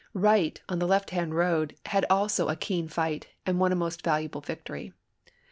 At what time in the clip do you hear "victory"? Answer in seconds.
4.41-4.93